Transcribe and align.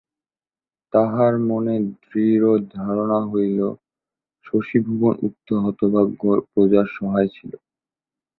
তাঁহার 0.93 1.33
মনে 1.49 1.75
দৃঢ় 2.03 2.43
ধারণা 2.75 3.19
হইল 3.27 3.59
শশিভূষণ 4.45 5.13
উক্ত 5.27 5.49
হতভাগ্য 5.63 6.21
প্রজার 6.51 6.87
সহায় 6.97 7.29
ছিল। 7.35 7.51